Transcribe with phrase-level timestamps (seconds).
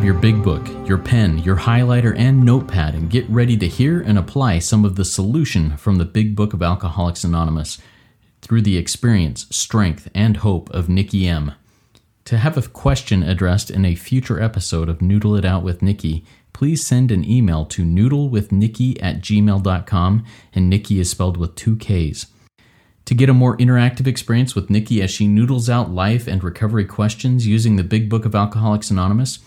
[0.00, 4.00] Grab your big book, your pen, your highlighter, and notepad and get ready to hear
[4.00, 7.76] and apply some of the solution from the Big Book of Alcoholics Anonymous
[8.40, 11.52] through the experience, strength, and hope of Nikki M.
[12.24, 16.24] To have a question addressed in a future episode of Noodle It Out with Nikki,
[16.54, 20.24] please send an email to noodlewithnikki at gmail.com,
[20.54, 22.28] and Nikki is spelled with two Ks.
[23.04, 26.86] To get a more interactive experience with Nikki as she noodles out life and recovery
[26.86, 29.40] questions using the Big Book of Alcoholics Anonymous,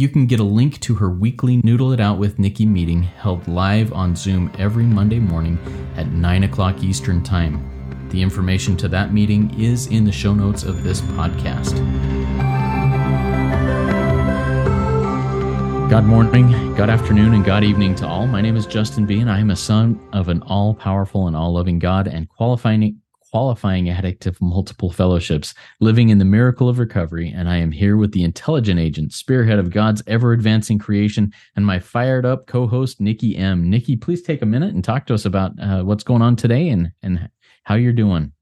[0.00, 3.46] you can get a link to her weekly Noodle It Out with Nikki meeting held
[3.46, 5.58] live on Zoom every Monday morning
[5.94, 8.08] at 9 o'clock Eastern Time.
[8.08, 11.76] The information to that meeting is in the show notes of this podcast.
[15.90, 18.26] God morning, God afternoon, and God evening to all.
[18.26, 21.36] My name is Justin B., and I am a son of an all powerful and
[21.36, 22.99] all loving God and qualifying
[23.30, 27.96] qualifying addict of multiple fellowships, living in the miracle of recovery, and I am here
[27.96, 32.66] with the intelligent agent, spearhead of God's ever advancing creation, and my fired up co
[32.66, 33.70] host, Nikki M.
[33.70, 36.68] Nikki, please take a minute and talk to us about uh, what's going on today
[36.68, 37.28] and, and
[37.64, 38.32] how you're doing.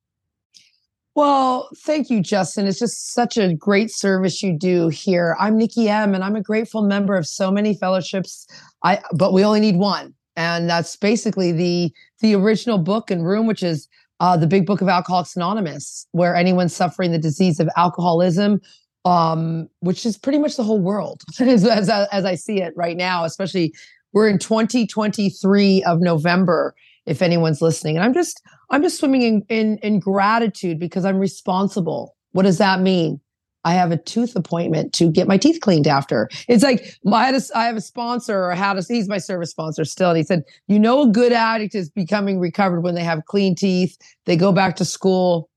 [1.14, 2.69] Well, thank you, Justin.
[2.69, 5.36] It's just such a great service you do here.
[5.41, 8.47] I'm Nikki M, and I'm a grateful member of so many fellowships.
[8.84, 13.47] I but we only need one, and that's basically the the original book and room,
[13.47, 13.89] which is
[14.20, 18.60] uh, the Big Book of Alcoholics Anonymous, where anyone suffering the disease of alcoholism,
[19.05, 22.97] um, which is pretty much the whole world, as, as, as I see it right
[22.97, 23.72] now, especially
[24.12, 26.75] we're in 2023 of November,
[27.06, 27.97] if anyone's listening.
[27.97, 32.16] And I'm just, I'm just swimming in, in, in gratitude because I'm responsible.
[32.32, 33.20] What does that mean?
[33.64, 36.28] I have a tooth appointment to get my teeth cleaned after.
[36.48, 39.50] It's like I had a, I have a sponsor or had a, he's my service
[39.50, 40.11] sponsor still.
[40.11, 43.55] And he said, you know, a good addict is becoming recovered when they have clean
[43.55, 43.99] teeth.
[44.25, 45.50] They go back to school.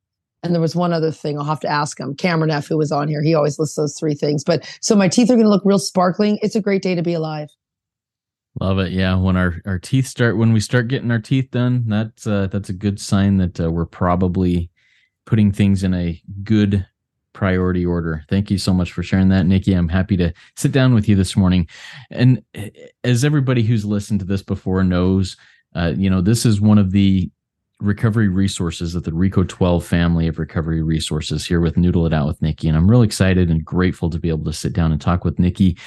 [0.43, 2.15] And there was one other thing I'll have to ask him.
[2.15, 4.43] Cameron F, who was on here, he always lists those three things.
[4.43, 6.39] But so my teeth are going to look real sparkling.
[6.41, 7.49] It's a great day to be alive.
[8.59, 8.91] Love it.
[8.91, 12.47] Yeah, when our our teeth start when we start getting our teeth done, that's uh,
[12.47, 14.69] that's a good sign that uh, we're probably
[15.25, 16.85] putting things in a good
[17.33, 18.23] priority order.
[18.29, 19.73] Thank you so much for sharing that, Nikki.
[19.73, 21.67] I'm happy to sit down with you this morning.
[22.09, 22.69] And eh,
[23.03, 25.37] as everybody who's listened to this before knows,
[25.75, 27.31] uh, you know, this is one of the
[27.79, 32.27] recovery resources of the RECO 12 family of recovery resources here with Noodle It Out
[32.27, 32.67] with Nikki.
[32.67, 35.39] And I'm really excited and grateful to be able to sit down and talk with
[35.39, 35.77] Nikki,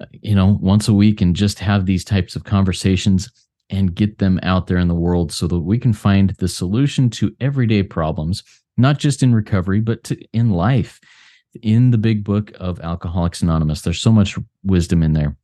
[0.00, 3.30] uh, you know, once a week and just have these types of conversations
[3.68, 7.10] and get them out there in the world so that we can find the solution
[7.10, 8.42] to everyday problems
[8.76, 11.00] not just in recovery, but to, in life.
[11.62, 15.36] In the big book of Alcoholics Anonymous, there's so much wisdom in there.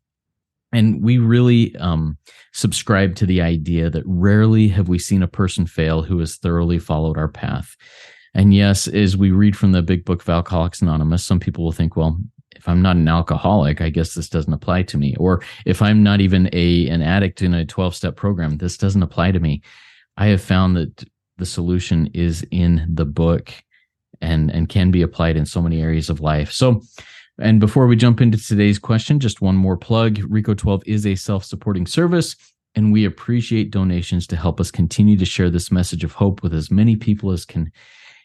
[0.73, 2.17] And we really um,
[2.53, 6.79] subscribe to the idea that rarely have we seen a person fail who has thoroughly
[6.79, 7.77] followed our path.
[8.35, 11.73] And yes, as we read from the big book of Alcoholics Anonymous, some people will
[11.73, 12.19] think, well,
[12.55, 15.15] if I'm not an alcoholic, I guess this doesn't apply to me.
[15.17, 19.03] Or if I'm not even a an addict in a 12 step program, this doesn't
[19.03, 19.63] apply to me.
[20.17, 21.05] I have found that
[21.39, 23.53] the solution is in the book
[24.21, 26.53] and and can be applied in so many areas of life.
[26.53, 26.83] So
[27.41, 30.17] and before we jump into today's question, just one more plug.
[30.17, 32.35] Reco 12 is a self-supporting service
[32.75, 36.53] and we appreciate donations to help us continue to share this message of hope with
[36.53, 37.71] as many people as can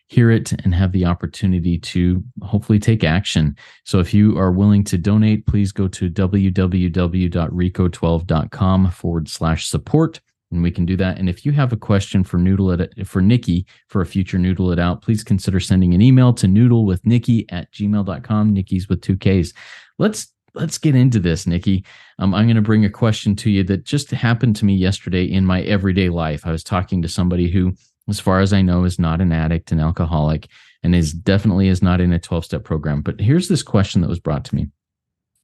[0.07, 3.55] hear it and have the opportunity to hopefully take action.
[3.83, 10.19] So if you are willing to donate, please go to www.reco12.com forward slash support
[10.53, 11.17] and we can do that.
[11.17, 14.71] And if you have a question for Noodle it for Nikki for a future Noodle
[14.71, 18.53] It Out, please consider sending an email to noodle with Nikki at gmail.com.
[18.53, 19.53] Nikki's with two Ks.
[19.99, 21.85] Let's let's get into this, Nikki.
[22.19, 25.25] Um, I'm going to bring a question to you that just happened to me yesterday
[25.25, 26.45] in my everyday life.
[26.45, 27.73] I was talking to somebody who,
[28.07, 30.47] as far as I know, is not an addict, an alcoholic,
[30.83, 33.01] and is definitely is not in a 12 step program.
[33.01, 34.67] But here's this question that was brought to me.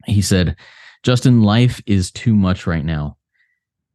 [0.05, 0.55] He said,
[1.03, 3.17] Justin, life is too much right now.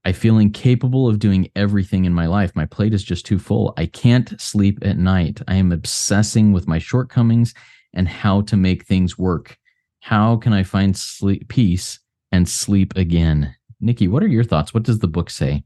[0.05, 2.55] I feel incapable of doing everything in my life.
[2.55, 3.73] My plate is just too full.
[3.77, 5.41] I can't sleep at night.
[5.49, 7.55] I am obsessing with my shortcomings
[7.95, 9.57] and how to make things work.
[10.01, 12.01] How can I find sleep peace
[12.33, 13.55] and sleep again?
[13.81, 14.75] Nikki, what are your thoughts?
[14.75, 15.65] What does the book say?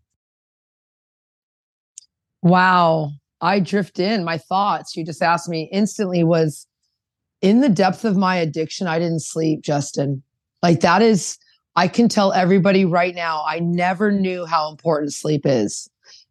[2.43, 3.11] Wow.
[3.41, 4.25] I drift in.
[4.25, 6.67] My thoughts, you just asked me instantly was
[7.41, 10.23] in the depth of my addiction, I didn't sleep, Justin.
[10.63, 11.39] Like that is
[11.79, 15.89] I can tell everybody right now, I never knew how important sleep is.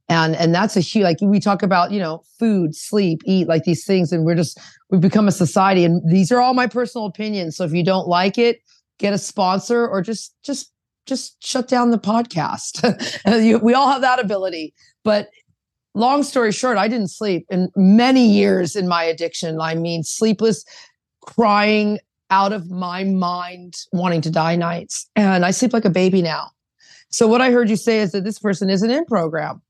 [0.09, 3.63] And and that's a huge like we talk about, you know, food, sleep, eat, like
[3.63, 4.59] these things, and we're just
[4.89, 5.85] we've become a society.
[5.85, 7.55] And these are all my personal opinions.
[7.55, 8.59] So if you don't like it,
[8.99, 10.73] get a sponsor or just just
[11.05, 12.83] just shut down the podcast.
[13.63, 14.73] we all have that ability.
[15.05, 15.29] But
[15.94, 19.61] long story short, I didn't sleep in many years in my addiction.
[19.61, 20.65] I mean, sleepless,
[21.21, 21.99] crying,
[22.29, 25.09] out of my mind wanting to die nights.
[25.15, 26.51] And I sleep like a baby now.
[27.09, 29.62] So what I heard you say is that this person isn't in program.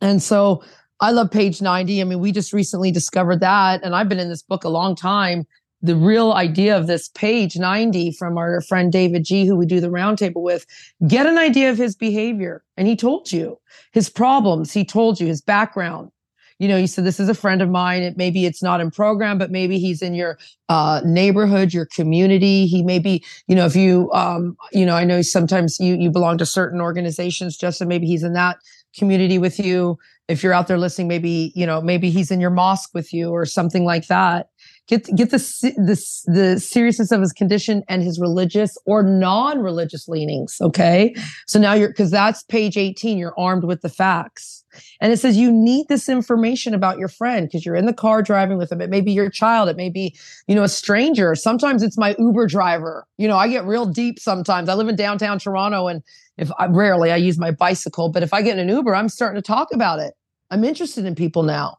[0.00, 0.62] And so
[1.00, 2.00] I love page 90.
[2.00, 3.82] I mean, we just recently discovered that.
[3.82, 5.46] And I've been in this book a long time.
[5.82, 9.80] The real idea of this page 90 from our friend David G, who we do
[9.80, 10.66] the roundtable with,
[11.06, 12.64] get an idea of his behavior.
[12.76, 13.58] And he told you
[13.92, 14.72] his problems.
[14.72, 16.10] He told you his background
[16.58, 18.02] you know, you said this is a friend of mine.
[18.02, 20.38] It maybe it's not in program, but maybe he's in your
[20.68, 22.66] uh, neighborhood, your community.
[22.66, 26.10] He may be, you know, if you, um, you know, I know sometimes you you
[26.10, 28.58] belong to certain organizations, just so maybe he's in that
[28.96, 29.98] community with you.
[30.28, 33.30] If you're out there listening, maybe you know, maybe he's in your mosque with you
[33.30, 34.48] or something like that
[34.88, 35.38] get get the
[35.76, 41.14] the the seriousness of his condition and his religious or non-religious leanings okay
[41.46, 44.64] so now you're because that's page 18 you're armed with the facts
[45.00, 48.22] and it says you need this information about your friend because you're in the car
[48.22, 48.80] driving with them.
[48.80, 49.68] It may be your child.
[49.68, 51.34] It may be you know a stranger.
[51.34, 53.06] Sometimes it's my uber driver.
[53.18, 54.68] You know i get real deep sometimes.
[54.68, 56.02] I live in downtown toronto and
[56.36, 59.08] if i rarely i use my bicycle but if i get in an uber i'm
[59.08, 60.14] starting to talk about it.
[60.50, 61.78] I'm interested in people now.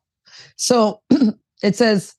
[0.55, 1.01] So
[1.63, 2.15] it says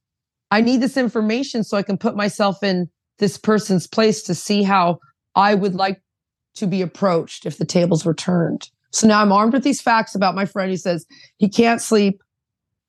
[0.51, 2.89] I need this information so I can put myself in
[3.19, 4.99] this person's place to see how
[5.35, 6.01] I would like
[6.55, 8.71] to be approached if the tables were turned.
[8.91, 11.07] So now I'm armed with these facts about my friend who says
[11.37, 12.23] he can't sleep.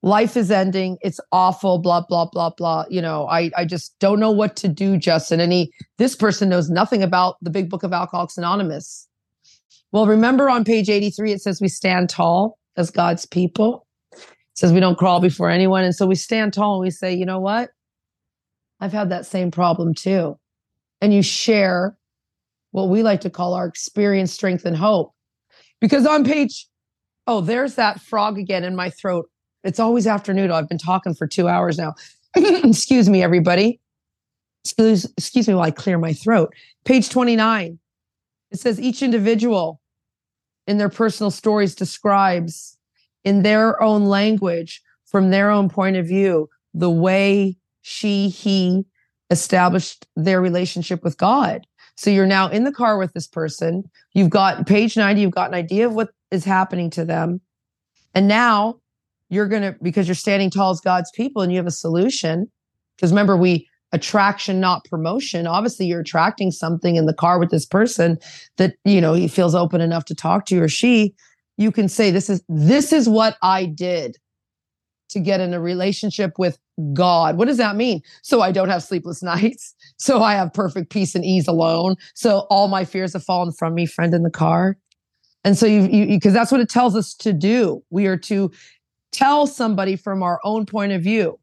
[0.02, 0.98] Life is ending.
[1.02, 1.80] It's awful.
[1.80, 2.86] Blah, blah, blah, blah.
[2.90, 5.42] You know, I, I just don't know what to do, Justin.
[5.42, 9.08] And he, this person knows nothing about the big book of Alcoholics Anonymous.
[9.92, 14.20] Well, remember on page 83, it says we stand tall as God's people It
[14.54, 15.84] says we don't crawl before anyone.
[15.84, 17.72] And so we stand tall and we say, you know what?
[18.80, 20.40] I've had that same problem too.
[21.02, 21.98] And you share
[22.72, 25.14] what we like to call our experience, strength, and hope.
[25.82, 26.68] Because on page,
[27.28, 29.30] oh, there's that frog again in my throat.
[29.64, 30.52] It's always afternoon.
[30.52, 31.94] I've been talking for two hours now.
[32.36, 33.80] excuse me, everybody.
[34.64, 36.54] Excuse, excuse me while I clear my throat.
[36.86, 37.80] Page 29.
[38.52, 39.80] It says each individual
[40.68, 42.78] in their personal stories describes
[43.24, 48.86] in their own language, from their own point of view, the way she, he
[49.30, 51.66] established their relationship with God.
[52.00, 53.84] So you're now in the car with this person.
[54.14, 57.42] You've got page 90, you've got an idea of what is happening to them.
[58.16, 58.80] And now
[59.28, 62.50] you're going to, because you're standing tall as God's people and you have a solution.
[62.96, 65.46] Because remember, we attraction, not promotion.
[65.46, 68.18] Obviously, you're attracting something in the car with this person
[68.56, 71.14] that, you know, he feels open enough to talk to you or she
[71.60, 74.16] you can say this is this is what I did
[75.10, 76.58] to get in a relationship with
[76.94, 77.38] God.
[77.38, 78.02] What does that mean?
[78.22, 79.74] So I don't have sleepless nights.
[79.98, 81.96] So I have perfect peace and ease alone.
[82.14, 84.78] So all my fears have fallen from me, friend in the car.
[85.44, 87.84] And so you, you, because that's what it tells us to do.
[87.90, 88.52] We are to
[89.12, 91.40] tell somebody from our own point of view,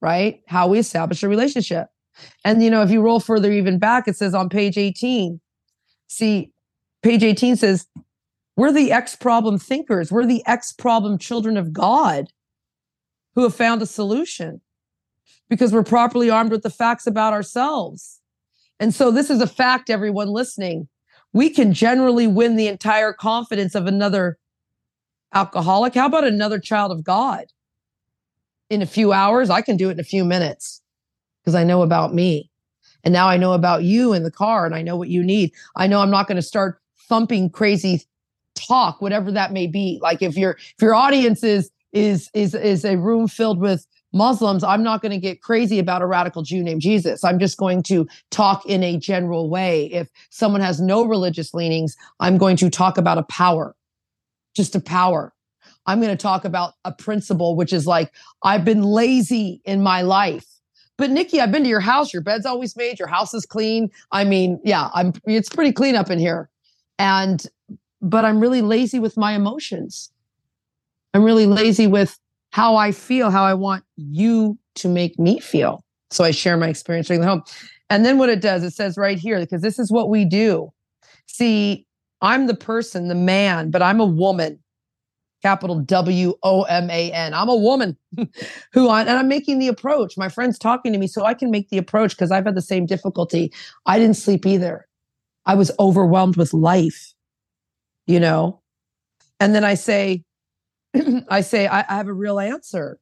[0.00, 0.40] right?
[0.48, 1.88] How we establish a relationship.
[2.44, 5.40] And, you know, if you roll further even back, it says on page 18,
[6.08, 6.52] see,
[7.02, 7.86] page 18 says,
[8.56, 10.12] we're the X problem thinkers.
[10.12, 12.28] We're the X problem children of God
[13.34, 14.60] who have found a solution
[15.48, 18.20] because we're properly armed with the facts about ourselves.
[18.80, 20.88] And so, this is a fact, everyone listening.
[21.32, 24.38] We can generally win the entire confidence of another
[25.32, 25.94] alcoholic.
[25.94, 27.46] How about another child of God?
[28.70, 30.80] In a few hours, I can do it in a few minutes
[31.40, 32.50] because I know about me.
[33.02, 35.52] And now I know about you in the car and I know what you need.
[35.76, 38.02] I know I'm not going to start thumping crazy
[38.54, 39.98] talk, whatever that may be.
[40.00, 44.62] Like if your if your audience is is is is a room filled with Muslims,
[44.62, 47.24] I'm not going to get crazy about a radical Jew named Jesus.
[47.24, 49.86] I'm just going to talk in a general way.
[49.86, 53.74] If someone has no religious leanings, I'm going to talk about a power,
[54.54, 55.34] just a power.
[55.86, 60.02] I'm going to talk about a principle, which is like, I've been lazy in my
[60.02, 60.46] life.
[60.96, 62.12] But Nikki, I've been to your house.
[62.12, 63.00] Your bed's always made.
[63.00, 63.90] Your house is clean.
[64.12, 65.12] I mean, yeah, I'm.
[65.26, 66.48] It's pretty clean up in here.
[67.00, 67.44] And
[68.00, 70.12] but I'm really lazy with my emotions.
[71.14, 72.18] I'm really lazy with
[72.50, 75.82] how I feel, how I want you to make me feel.
[76.10, 77.42] So I share my experience during the home.
[77.90, 80.72] And then what it does, it says right here, because this is what we do.
[81.26, 81.86] See,
[82.20, 84.58] I'm the person, the man, but I'm a woman,
[85.42, 87.34] capital W O M A N.
[87.34, 87.96] I'm a woman
[88.72, 90.16] who I, and I'm making the approach.
[90.16, 92.62] My friend's talking to me, so I can make the approach because I've had the
[92.62, 93.52] same difficulty.
[93.86, 94.86] I didn't sleep either.
[95.46, 97.14] I was overwhelmed with life
[98.06, 98.60] you know?
[99.40, 100.22] And then I say,
[101.28, 102.98] I say, I, I have a real answer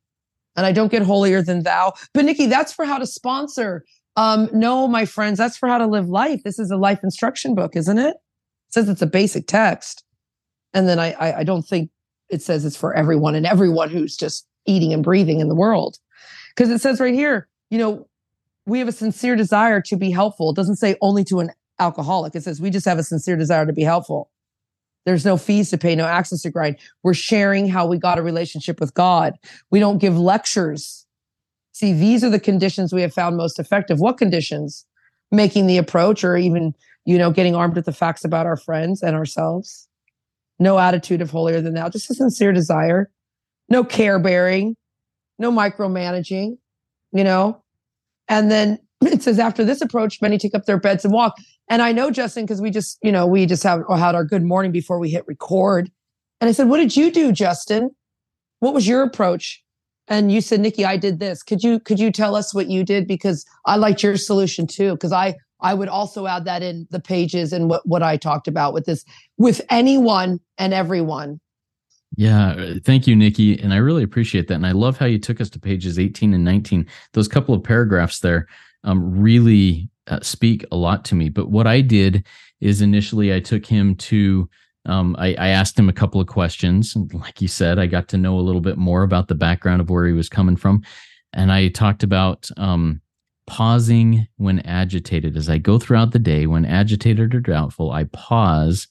[0.56, 1.92] and I don't get holier than thou.
[2.14, 3.84] But Nikki, that's for how to sponsor.
[4.16, 6.42] Um, no, my friends, that's for how to live life.
[6.44, 8.14] This is a life instruction book, isn't it?
[8.14, 10.04] It says it's a basic text.
[10.75, 11.90] And then I, I, I don't think
[12.28, 15.99] it says it's for everyone and everyone who's just eating and breathing in the world.
[16.54, 18.08] Because it says right here, you know,
[18.66, 20.50] we have a sincere desire to be helpful.
[20.50, 22.34] It doesn't say only to an alcoholic.
[22.34, 24.30] It says we just have a sincere desire to be helpful.
[25.04, 26.76] There's no fees to pay, no access to grind.
[27.02, 29.35] We're sharing how we got a relationship with God.
[29.71, 31.06] We don't give lectures.
[31.73, 33.99] See, these are the conditions we have found most effective.
[33.99, 34.87] What conditions?
[35.30, 39.02] Making the approach or even, you know, getting armed with the facts about our friends
[39.02, 39.88] and ourselves.
[40.59, 43.11] No attitude of holier than thou, just a sincere desire.
[43.68, 44.76] No care bearing,
[45.38, 46.59] no micromanaging,
[47.12, 47.62] you know.
[48.28, 51.35] And then it says after this approach, many take up their beds and walk.
[51.68, 54.42] And I know Justin because we just, you know, we just have had our good
[54.42, 55.90] morning before we hit record.
[56.40, 57.90] And I said, "What did you do, Justin?
[58.61, 59.62] What was your approach?"
[60.09, 61.42] And you said, "Nikki, I did this.
[61.42, 64.92] Could you could you tell us what you did because I liked your solution too
[64.92, 68.49] because I I would also add that in the pages and what what I talked
[68.49, 69.04] about with this
[69.38, 71.40] with anyone and everyone."
[72.16, 73.59] Yeah, thank you, Nikki.
[73.59, 74.54] And I really appreciate that.
[74.54, 76.87] And I love how you took us to pages 18 and 19.
[77.14, 78.47] Those couple of paragraphs there
[78.84, 81.28] um, really uh, speak a lot to me.
[81.28, 82.26] But what I did
[82.60, 84.48] is initially I took him to,
[84.86, 86.96] um, I, I, asked him a couple of questions.
[86.96, 89.80] And like you said, I got to know a little bit more about the background
[89.80, 90.82] of where he was coming from.
[91.32, 93.00] And I talked about um,
[93.46, 95.36] pausing when agitated.
[95.36, 98.88] As I go throughout the day, when agitated or doubtful, I pause.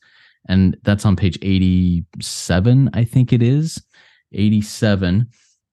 [0.48, 3.82] And that's on page 87, I think it is.
[4.34, 5.28] 87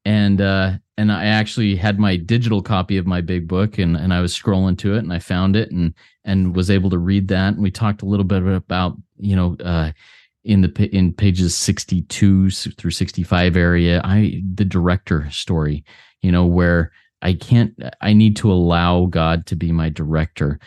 [0.05, 4.13] and uh, and I actually had my digital copy of my big book, and and
[4.13, 7.29] I was scrolling to it, and I found it, and and was able to read
[7.29, 7.55] that.
[7.55, 9.93] And we talked a little bit about you know uh,
[10.45, 15.85] in the in pages sixty two through sixty five area, I the director story,
[16.23, 20.59] you know where I can't, I need to allow God to be my director,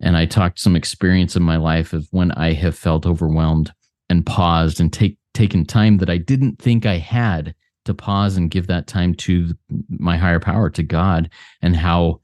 [0.00, 3.72] and I talked some experience in my life of when I have felt overwhelmed
[4.08, 8.50] and paused and take taken time that I didn't think I had to pause and
[8.50, 9.54] give that time to
[9.88, 11.30] my higher power, to God,
[11.62, 12.20] and how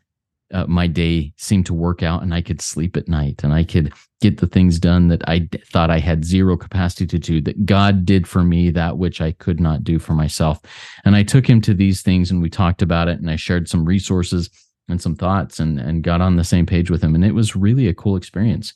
[0.52, 3.64] uh, my day seemed to work out and I could sleep at night and I
[3.64, 7.40] could get the things done that I d- thought I had zero capacity to do,
[7.42, 10.60] that God did for me that which I could not do for myself.
[11.04, 13.68] And I took him to these things and we talked about it and I shared
[13.68, 14.48] some resources
[14.88, 17.14] and some thoughts and, and got on the same page with him.
[17.14, 18.72] And it was really a cool experience.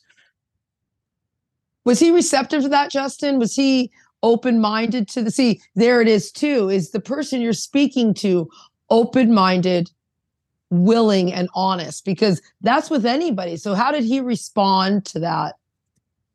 [1.84, 3.38] Was he receptive to that, Justin?
[3.38, 3.90] Was he
[4.22, 8.48] open minded to the see there it is too is the person you're speaking to
[8.90, 9.90] open minded
[10.70, 13.56] willing and honest because that's with anybody.
[13.56, 15.56] So how did he respond to that?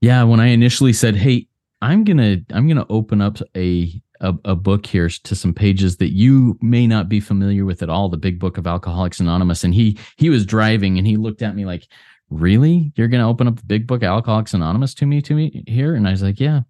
[0.02, 1.48] Yeah when i initially said hey
[1.82, 6.12] i'm gonna i'm gonna open up a a, a book here to some pages that
[6.12, 9.74] you may not be familiar with at all the big book of alcoholics anonymous and
[9.74, 11.88] he he was driving and he looked at me like
[12.30, 12.92] really?
[12.96, 15.96] You're gonna open up the big book alcoholics anonymous to me to me here?
[15.96, 16.62] And i was like yeah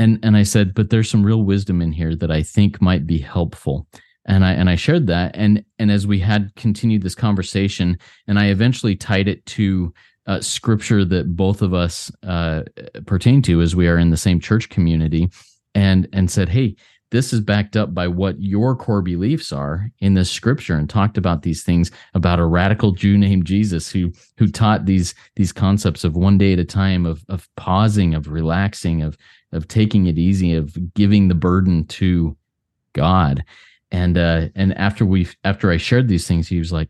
[0.00, 3.06] and and I said, but there's some real wisdom in here that I think might
[3.06, 3.86] be helpful.
[4.24, 5.32] And I and I shared that.
[5.34, 9.92] And and as we had continued this conversation, and I eventually tied it to
[10.26, 12.62] uh, scripture that both of us uh,
[13.06, 15.28] pertain to, as we are in the same church community,
[15.74, 16.76] and and said, hey,
[17.10, 21.18] this is backed up by what your core beliefs are in this scripture and talked
[21.18, 26.04] about these things about a radical Jew named Jesus who who taught these these concepts
[26.04, 29.18] of one day at a time of of pausing of relaxing of
[29.52, 32.36] of taking it easy, of giving the burden to
[32.92, 33.44] God.
[33.90, 36.88] And uh, and after we after I shared these things, he was like,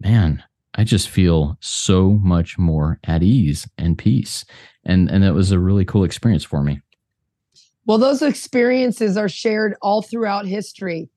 [0.00, 0.42] "Man,
[0.74, 4.44] I just feel so much more at ease and peace."
[4.84, 6.80] And and it was a really cool experience for me.
[7.86, 11.08] Well, those experiences are shared all throughout history,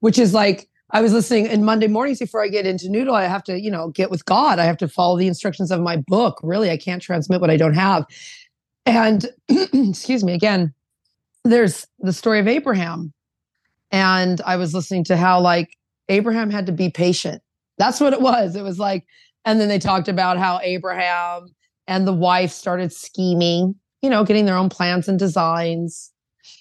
[0.00, 3.14] which is like I was listening in Monday mornings before I get into Noodle.
[3.14, 4.58] I have to, you know, get with God.
[4.58, 6.38] I have to follow the instructions of my book.
[6.42, 8.06] Really, I can't transmit what I don't have.
[8.86, 10.74] And excuse me again,
[11.44, 13.12] there's the story of Abraham.
[13.90, 15.76] And I was listening to how like
[16.08, 17.42] Abraham had to be patient.
[17.78, 18.56] That's what it was.
[18.56, 19.04] It was like,
[19.44, 21.48] and then they talked about how Abraham
[21.86, 26.10] and the wife started scheming, you know, getting their own plans and designs.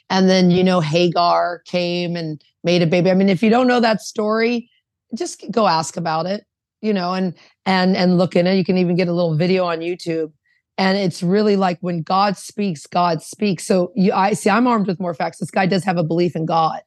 [0.10, 3.10] And then, you know, Hagar came and made a baby.
[3.10, 4.70] I mean, if you don't know that story,
[5.16, 6.46] just go ask about it,
[6.82, 7.34] you know, and
[7.66, 8.56] and and look in it.
[8.56, 10.32] You can even get a little video on YouTube
[10.78, 13.66] and it's really like when God speaks, God speaks.
[13.66, 15.38] So you, I see, I'm armed with more facts.
[15.38, 16.82] This guy does have a belief in God.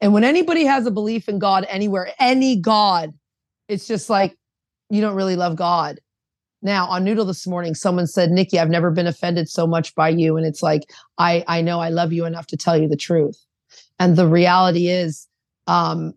[0.00, 3.12] And when anybody has a belief in God anywhere, any God,
[3.68, 4.36] it's just like
[4.88, 6.00] you don't really love God.
[6.62, 10.08] Now on Noodle this morning, someone said, Nikki, I've never been offended so much by
[10.08, 10.36] you.
[10.36, 10.82] And it's like,
[11.18, 13.38] I, I know I love you enough to tell you the truth.
[13.98, 15.28] And the reality is,
[15.66, 16.14] um,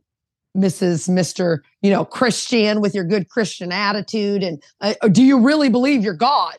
[0.56, 1.10] Mrs.
[1.10, 1.60] Mr.
[1.82, 4.44] You know, Christian with your good Christian attitude.
[4.44, 6.56] And uh, do you really believe you're God?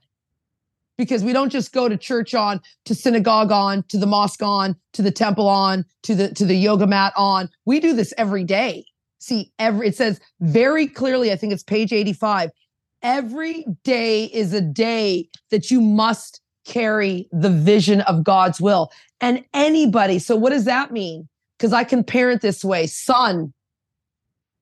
[0.96, 4.76] Because we don't just go to church on to synagogue on to the mosque on
[4.92, 8.44] to the temple on to the to the yoga mat on we do this every
[8.44, 8.84] day
[9.24, 12.50] See, every it says very clearly, I think it's page 85.
[13.00, 18.90] Every day is a day that you must carry the vision of God's will.
[19.22, 21.26] And anybody, so what does that mean?
[21.56, 23.54] Because I can parent this way son,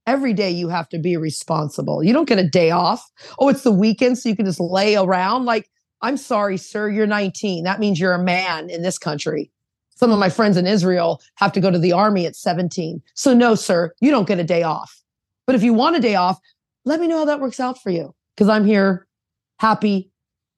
[0.07, 2.05] every day you have to be responsible.
[2.05, 3.05] You don't get a day off.
[3.41, 5.45] Oh, it's the weekend, so you can just lay around.
[5.45, 5.69] Like,
[6.03, 7.65] I'm sorry, sir, you're 19.
[7.65, 9.51] That means you're a man in this country.
[9.91, 13.01] Some of my friends in Israel have to go to the army at 17.
[13.15, 15.01] So, no, sir, you don't get a day off.
[15.47, 16.39] But if you want a day off,
[16.85, 19.07] let me know how that works out for you because I'm here
[19.59, 20.11] happy,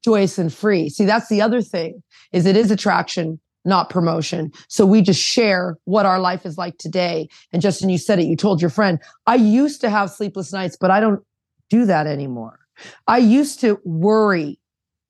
[0.02, 0.88] joyous, and free.
[0.88, 4.50] See, that's the other thing is it is attraction, not promotion.
[4.68, 7.28] So we just share what our life is like today.
[7.52, 10.76] And Justin, you said it, you told your friend, I used to have sleepless nights,
[10.80, 11.22] but I don't
[11.68, 12.60] do that anymore.
[13.06, 14.58] I used to worry,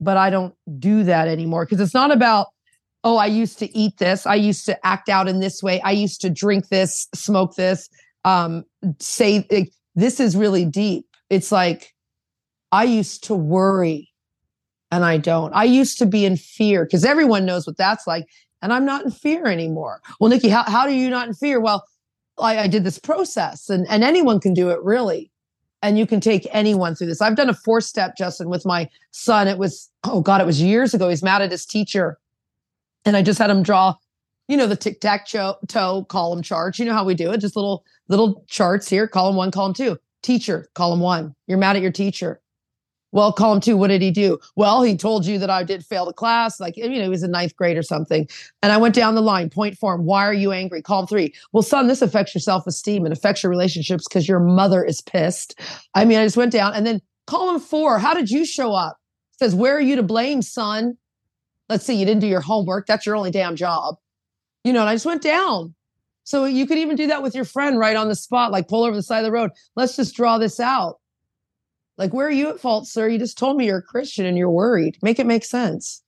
[0.01, 2.49] but I don't do that anymore because it's not about,
[3.05, 4.27] oh, I used to eat this.
[4.27, 5.81] I used to act out in this way.
[5.83, 7.89] I used to drink this, smoke this,
[8.25, 8.65] um,
[8.99, 11.07] say like, this is really deep.
[11.31, 11.95] It's like,
[12.73, 14.11] I used to worry
[14.91, 15.53] and I don't.
[15.53, 18.27] I used to be in fear because everyone knows what that's like
[18.63, 20.01] and I'm not in fear anymore.
[20.19, 21.61] Well, Nikki, how, how are you not in fear?
[21.61, 21.85] Well,
[22.39, 25.31] I, I did this process and, and anyone can do it really.
[25.85, 27.21] And you can take anyone through this.
[27.21, 29.47] I've done a four step, Justin, with my son.
[29.47, 31.11] It was, oh God, it was years ago.
[31.11, 32.19] He's mad at his teacher.
[33.05, 33.95] And I just had him draw,
[34.49, 36.79] you know, the tic tac toe column charts.
[36.79, 39.99] You know how we do it, just little, little charts here, column one, column two.
[40.23, 41.35] Teacher, column one.
[41.49, 42.41] You're mad at your teacher.
[43.15, 44.41] Well, column two, what did he do?
[44.57, 46.59] Well, he told you that I did fail the class.
[46.59, 48.29] Like, you know, he was in ninth grade or something.
[48.61, 50.05] And I went down the line, point form.
[50.05, 50.83] Why are you angry?
[50.83, 51.33] Column three.
[51.53, 55.01] Well, son, this affects your self esteem and affects your relationships because your mother is
[55.01, 55.61] pissed.
[55.95, 56.75] I mean, I just went down.
[56.75, 58.99] And then column four, how did you show up?
[59.35, 60.99] It says, where are you to blame, son?
[61.69, 62.89] Let's see, you didn't do your homework.
[62.89, 63.95] That's your only damn job.
[64.65, 65.73] You know, and I just went down.
[66.25, 68.83] So you could even do that with your friend right on the spot, like pull
[68.83, 69.53] over the side of the road.
[69.77, 70.99] Let's just draw this out.
[71.97, 73.09] Like, where are you at fault, sir?
[73.09, 74.99] You just told me you're a Christian and you're worried.
[75.03, 76.03] Make it make sense.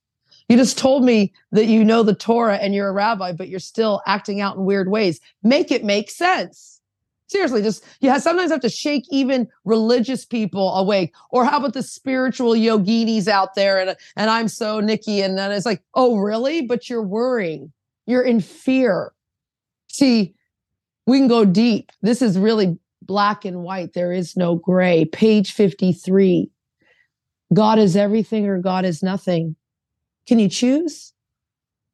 [0.49, 3.59] You just told me that you know the Torah and you're a rabbi, but you're
[3.59, 5.19] still acting out in weird ways.
[5.43, 6.81] Make it make sense.
[7.29, 11.13] Seriously, just you sometimes have to shake even religious people awake.
[11.29, 13.79] Or how about the spiritual yoginis out there?
[13.79, 16.61] And and I'm so Nikki, and then it's like, oh, really?
[16.61, 17.73] But you're worrying.
[18.05, 19.11] You're in fear.
[19.89, 20.35] See,
[21.05, 21.91] we can go deep.
[22.01, 23.93] This is really black and white.
[23.93, 25.05] There is no gray.
[25.05, 26.51] Page 53.
[27.53, 29.55] God is everything or God is nothing.
[30.27, 31.13] Can you choose?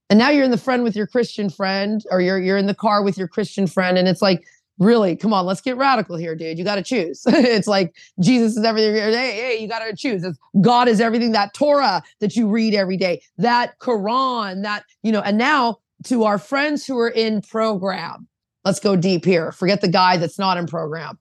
[0.10, 2.76] And now you're in the friend with your Christian friend, or you're you're in the
[2.76, 4.44] car with your Christian friend, and it's like,
[4.78, 6.58] really, come on, let's get radical here, dude.
[6.58, 7.24] You got to choose.
[7.28, 8.94] it's like Jesus is everything.
[8.96, 10.24] Hey, hey, you got to choose.
[10.24, 11.32] It's God is everything.
[11.32, 15.22] That Torah that you read every day, that Quran, that you know.
[15.22, 18.28] And now to our friends who are in program,
[18.66, 19.52] Let's go deep here.
[19.52, 21.20] Forget the guy that's not in program.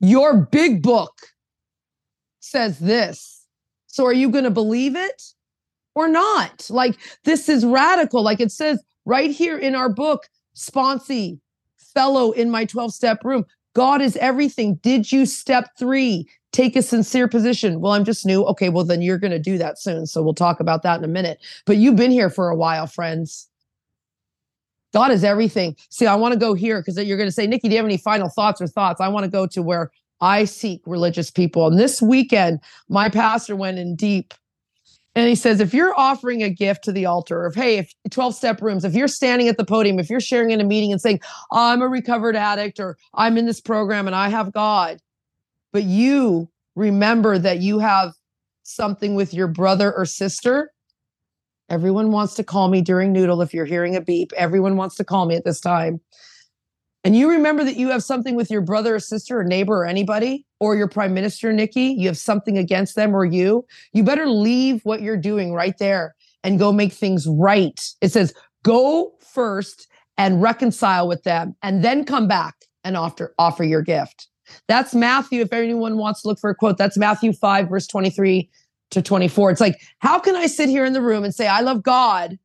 [0.00, 1.12] Your big book
[2.40, 3.46] says this.
[3.86, 5.22] So are you going to believe it
[5.94, 6.66] or not?
[6.68, 8.22] Like this is radical.
[8.22, 11.38] Like it says right here in our book, sponsee,
[11.94, 13.44] fellow in my 12 step room.
[13.74, 14.76] God is everything.
[14.76, 16.28] Did you step three?
[16.52, 17.80] Take a sincere position.
[17.80, 18.44] Well, I'm just new.
[18.44, 20.06] Okay, well, then you're going to do that soon.
[20.06, 21.38] So we'll talk about that in a minute.
[21.66, 23.48] But you've been here for a while, friends.
[24.94, 25.76] God is everything.
[25.90, 27.84] See, I want to go here because you're going to say, Nikki, do you have
[27.84, 29.00] any final thoughts or thoughts?
[29.00, 31.66] I want to go to where I seek religious people.
[31.66, 34.32] And this weekend, my pastor went in deep
[35.16, 38.34] and he says, if you're offering a gift to the altar, of hey, if 12
[38.34, 41.00] step rooms, if you're standing at the podium, if you're sharing in a meeting and
[41.00, 41.20] saying,
[41.52, 45.00] I'm a recovered addict or I'm in this program and I have God,
[45.72, 48.12] but you remember that you have
[48.64, 50.72] something with your brother or sister,
[51.70, 54.32] Everyone wants to call me during noodle if you're hearing a beep.
[54.36, 56.00] Everyone wants to call me at this time.
[57.04, 59.86] And you remember that you have something with your brother or sister or neighbor or
[59.86, 64.26] anybody or your prime minister, Nikki, you have something against them or you, you better
[64.26, 67.78] leave what you're doing right there and go make things right.
[68.00, 73.64] It says, go first and reconcile with them and then come back and offer, offer
[73.64, 74.28] your gift.
[74.68, 75.42] That's Matthew.
[75.42, 78.48] If anyone wants to look for a quote, that's Matthew 5, verse 23
[78.90, 79.50] to 24.
[79.50, 82.38] It's like, how can I sit here in the room and say, I love God,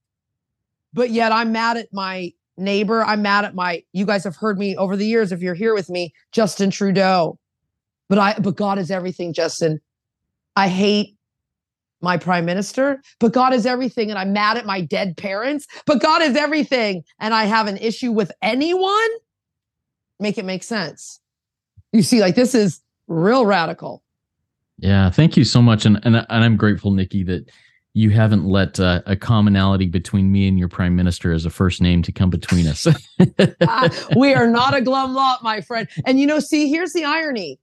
[0.94, 3.04] but yet I'm mad at my neighbor?
[3.04, 5.74] I'm mad at my, you guys have heard me over the years, if you're here
[5.74, 7.38] with me, Justin Trudeau.
[8.08, 9.80] But I, but God is everything, Justin.
[10.56, 11.16] I hate
[12.02, 14.10] my prime minister, but God is everything.
[14.10, 17.04] And I'm mad at my dead parents, but God is everything.
[17.20, 19.10] And I have an issue with anyone.
[20.20, 21.20] Make it make sense.
[21.92, 24.04] You see, like this is real radical.
[24.82, 27.50] Yeah, thank you so much, and and and I'm grateful, Nikki, that
[27.94, 31.82] you haven't let uh, a commonality between me and your prime minister as a first
[31.82, 32.88] name to come between us.
[32.88, 35.88] uh, we are not a glum lot, my friend.
[36.06, 37.60] And you know, see, here's the irony.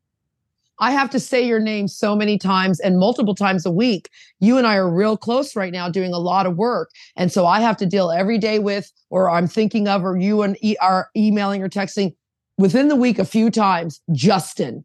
[0.79, 4.11] I have to say your name so many times and multiple times a week.
[4.41, 6.91] You and I are real close right now doing a lot of work.
[7.17, 10.43] And so I have to deal every day with, or I'm thinking of, or you
[10.43, 12.15] and e- are emailing or texting
[12.59, 14.85] within the week a few times, Justin.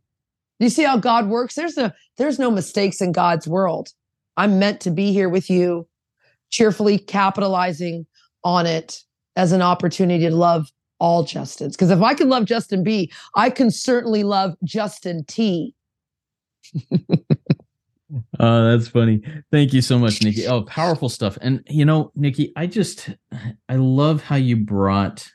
[0.62, 1.56] You see how God works?
[1.56, 3.89] There's no, there's no mistakes in God's world.
[4.38, 5.88] I'm meant to be here with you,
[6.52, 8.06] cheerfully capitalizing
[8.43, 9.04] on it
[9.36, 11.71] as an opportunity to love all Justins.
[11.71, 15.74] Because if I can love Justin B, I can certainly love Justin T.
[18.39, 19.21] oh, that's funny.
[19.52, 20.45] Thank you so much, Nikki.
[20.45, 21.39] Oh, powerful stuff.
[21.41, 23.10] And you know, Nikki, I just
[23.67, 25.28] I love how you brought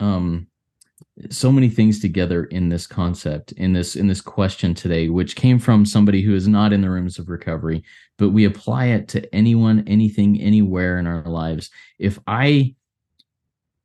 [0.00, 0.48] um
[1.28, 5.58] so many things together in this concept in this in this question today which came
[5.58, 7.82] from somebody who is not in the rooms of recovery
[8.18, 12.74] but we apply it to anyone anything anywhere in our lives if i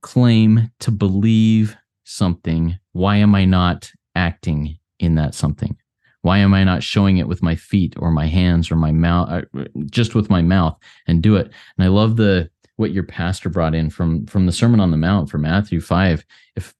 [0.01, 5.75] claim to believe something why am i not acting in that something
[6.21, 9.29] why am I not showing it with my feet or my hands or my mouth,
[9.29, 11.51] uh, just with my mouth and do it?
[11.77, 14.97] And I love the what your pastor brought in from from the Sermon on the
[14.97, 16.25] Mount from Matthew five.
[16.55, 16.73] If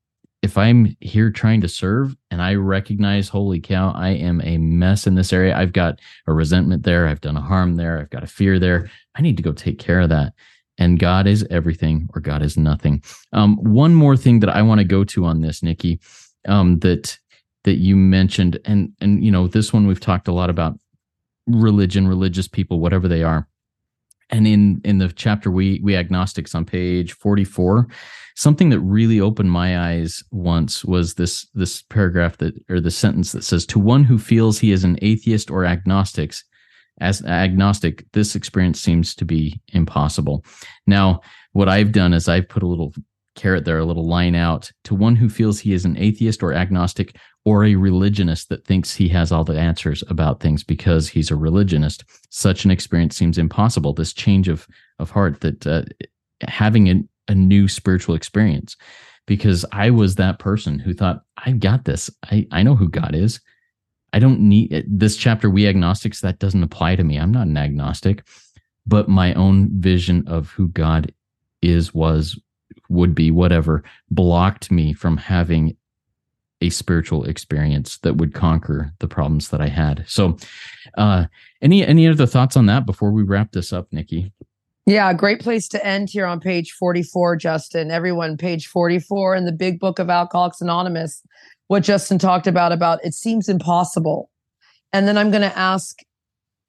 [0.46, 5.08] if I'm here trying to serve and I recognize, holy cow, I am a mess
[5.08, 5.58] in this area.
[5.58, 7.08] I've got a resentment there.
[7.08, 8.00] I've done a harm there.
[8.00, 8.88] I've got a fear there.
[9.16, 10.34] I need to go take care of that.
[10.78, 13.04] And God is everything or God is nothing.
[13.34, 16.00] Um, one more thing that I want to go to on this, Nikki,
[16.48, 17.18] um, that
[17.64, 20.78] that you mentioned and and you know this one we've talked a lot about
[21.48, 23.48] religion religious people whatever they are
[24.30, 27.88] and in in the chapter we we agnostics on page 44
[28.36, 33.32] something that really opened my eyes once was this this paragraph that or the sentence
[33.32, 36.44] that says to one who feels he is an atheist or agnostics
[37.02, 40.46] as agnostic this experience seems to be impossible.
[40.88, 42.94] Now what i've done is i've put a little
[43.36, 44.72] caret there, a little line out.
[44.86, 48.94] To one who feels he is an atheist or agnostic or a religionist that thinks
[48.94, 52.04] he has all the answers about things because he's a religionist.
[52.30, 53.94] Such an experience seems impossible.
[53.94, 54.68] This change of
[55.00, 55.84] of heart, that uh,
[56.42, 58.76] having a, a new spiritual experience,
[59.26, 62.10] because I was that person who thought I've got this.
[62.24, 63.40] I I know who God is.
[64.14, 65.50] I don't need this chapter.
[65.50, 67.18] We agnostics that doesn't apply to me.
[67.18, 68.24] I'm not an agnostic,
[68.88, 71.12] but my own vision of who God
[71.62, 72.40] is, was,
[72.88, 75.76] would be, whatever, blocked me from having
[76.62, 80.06] a spiritual experience that would conquer the problems that I had.
[80.08, 80.38] So,
[80.98, 81.26] uh,
[81.62, 84.32] any any other thoughts on that before we wrap this up, Nikki?
[84.86, 87.90] Yeah, great place to end here on page 44, Justin.
[87.90, 91.24] Everyone, page 44 in the big book of Alcoholics Anonymous,
[91.68, 94.30] what Justin talked about about it seems impossible.
[94.94, 96.00] And then I'm going to ask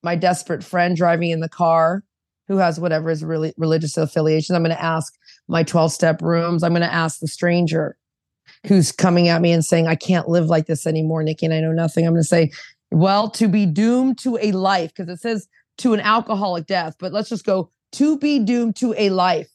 [0.03, 2.05] my desperate friend driving in the car
[2.49, 4.55] who has whatever his really religious affiliations.
[4.55, 5.13] I'm going to ask
[5.49, 6.63] my 12 step rooms.
[6.63, 7.97] I'm going to ask the stranger
[8.67, 11.61] who's coming at me and saying, I can't live like this anymore, Nikki, and I
[11.61, 12.07] know nothing.
[12.07, 12.51] I'm going to say,
[12.91, 15.49] well, to be doomed to a life, because it says
[15.79, 19.49] to an alcoholic death, but let's just go to be doomed to a life.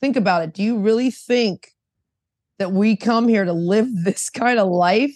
[0.00, 0.54] Think about it.
[0.54, 1.72] Do you really think
[2.58, 5.14] that we come here to live this kind of life?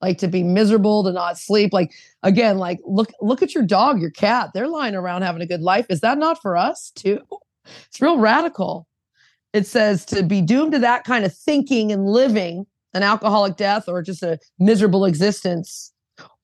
[0.00, 1.74] Like to be miserable, to not sleep.
[1.74, 4.48] Like again, like look, look at your dog, your cat.
[4.54, 5.84] They're lying around having a good life.
[5.90, 7.20] Is that not for us too?
[7.86, 8.88] It's real radical
[9.52, 13.88] it says to be doomed to that kind of thinking and living an alcoholic death
[13.88, 15.92] or just a miserable existence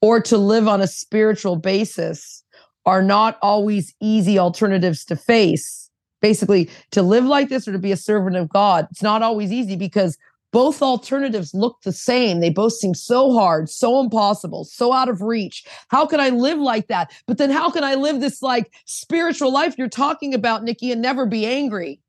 [0.00, 2.44] or to live on a spiritual basis
[2.84, 5.90] are not always easy alternatives to face.
[6.22, 9.52] Basically to live like this or to be a servant of god it's not always
[9.52, 10.16] easy because
[10.50, 12.40] both alternatives look the same.
[12.40, 15.64] They both seem so hard so impossible so out of reach.
[15.88, 17.12] How can i live like that?
[17.26, 21.02] But then how can i live this like spiritual life you're talking about nikki and
[21.02, 22.00] never be angry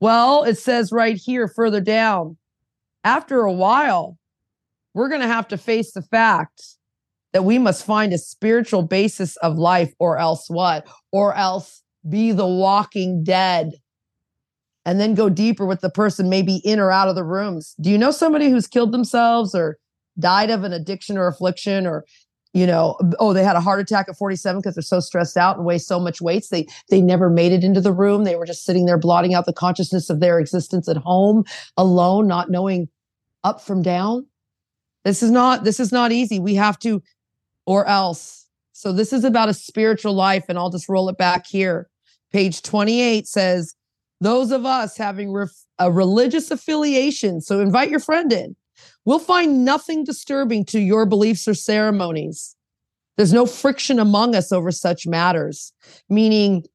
[0.00, 2.36] well, it says right here further down,
[3.04, 4.18] after a while,
[4.94, 6.62] we're going to have to face the fact
[7.32, 10.86] that we must find a spiritual basis of life, or else what?
[11.12, 13.72] Or else be the walking dead.
[14.84, 17.74] And then go deeper with the person, maybe in or out of the rooms.
[17.80, 19.78] Do you know somebody who's killed themselves or
[20.18, 22.04] died of an addiction or affliction or
[22.58, 25.56] you know oh they had a heart attack at 47 because they're so stressed out
[25.56, 28.24] and weigh so much weights they they never made it into the room.
[28.24, 31.44] They were just sitting there blotting out the consciousness of their existence at home
[31.76, 32.88] alone not knowing
[33.44, 34.26] up from down.
[35.04, 36.38] This is not this is not easy.
[36.38, 37.02] We have to
[37.66, 38.46] or else.
[38.72, 41.88] So this is about a spiritual life and i'll just roll it back here.
[42.32, 43.74] Page 28 says
[44.20, 48.56] those of us having ref- a religious affiliation so invite your friend in
[49.08, 52.54] We'll find nothing disturbing to your beliefs or ceremonies.
[53.16, 55.72] There's no friction among us over such matters,
[56.10, 56.66] meaning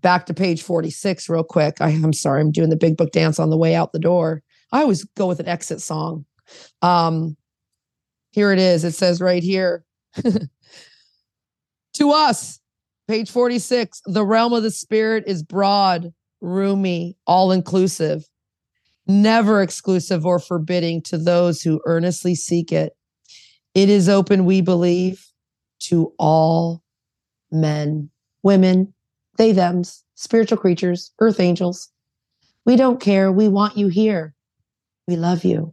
[0.00, 1.76] back to page 46 real quick.
[1.80, 4.42] I, am sorry, I'm doing the big book dance on the way out the door.
[4.72, 6.24] I always go with an exit song.
[6.82, 7.36] Um,
[8.32, 8.82] here it is.
[8.82, 9.84] It says right here
[11.92, 12.58] to us,
[13.06, 18.28] page 46, the realm of the spirit is broad, roomy, all inclusive,
[19.06, 22.96] never exclusive or forbidding to those who earnestly seek it.
[23.74, 25.26] It is open, we believe,
[25.80, 26.82] to all
[27.50, 28.10] men,
[28.42, 28.92] women,
[29.36, 31.90] they, thems, spiritual creatures, earth angels.
[32.64, 33.30] We don't care.
[33.30, 34.34] We want you here.
[35.06, 35.72] We love you.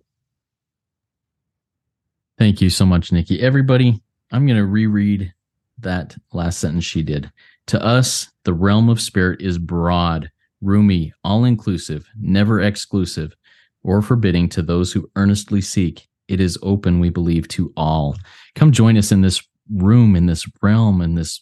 [2.37, 3.41] Thank you so much, Nikki.
[3.41, 5.33] Everybody, I'm going to reread
[5.79, 7.31] that last sentence she did.
[7.67, 10.29] To us, the realm of spirit is broad,
[10.63, 13.35] roomy, all inclusive, never exclusive
[13.83, 16.07] or forbidding to those who earnestly seek.
[16.27, 18.15] It is open, we believe, to all.
[18.55, 21.41] Come join us in this room, in this realm, in this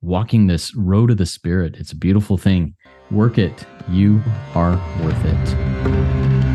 [0.00, 1.76] walking this road of the spirit.
[1.78, 2.76] It's a beautiful thing.
[3.10, 3.66] Work it.
[3.88, 4.22] You
[4.54, 6.53] are worth it.